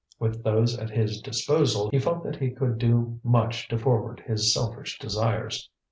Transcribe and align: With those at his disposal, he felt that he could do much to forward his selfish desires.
With 0.17 0.43
those 0.43 0.75
at 0.79 0.89
his 0.89 1.21
disposal, 1.21 1.91
he 1.91 1.99
felt 1.99 2.23
that 2.23 2.37
he 2.37 2.49
could 2.49 2.79
do 2.79 3.19
much 3.23 3.67
to 3.67 3.77
forward 3.77 4.23
his 4.25 4.51
selfish 4.51 4.97
desires. 4.97 5.69